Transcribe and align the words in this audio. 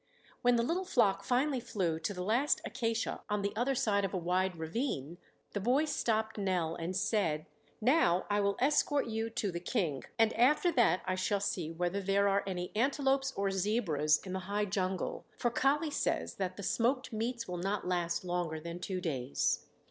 When 0.41 0.55
the 0.55 0.63
little 0.63 0.83
flock 0.83 1.23
finally 1.23 1.59
flew 1.59 1.99
to 1.99 2.11
the 2.11 2.23
last 2.23 2.59
acacia 2.65 3.21
on 3.29 3.43
the 3.43 3.53
other 3.55 3.75
side 3.75 4.03
of 4.03 4.15
a 4.15 4.17
wide 4.17 4.55
ravine, 4.57 5.19
the 5.51 5.59
boy 5.59 5.85
stopped 5.85 6.39
Nell 6.39 6.73
and 6.73 6.95
said: 6.95 7.45
"Now 7.81 8.25
I 8.27 8.39
will 8.41 8.57
escort 8.59 9.05
you 9.05 9.29
to 9.29 9.51
the 9.51 9.59
King 9.59 10.03
and 10.17 10.33
after 10.33 10.71
that 10.71 11.01
I 11.05 11.13
shall 11.13 11.39
see 11.39 11.69
whether 11.69 12.01
there 12.01 12.27
are 12.27 12.41
any 12.47 12.71
antelopes 12.75 13.31
or 13.35 13.51
zebras 13.51 14.17
in 14.25 14.33
the 14.33 14.39
high 14.49 14.65
jungle, 14.65 15.23
for 15.37 15.51
Kali 15.51 15.91
says 15.91 16.37
that 16.37 16.57
the 16.57 16.63
smoked 16.63 17.13
meats 17.13 17.47
will 17.47 17.57
not 17.57 17.87
last 17.87 18.25
longer 18.25 18.59
than 18.59 18.79
two 18.79 19.01
days." 19.01 19.67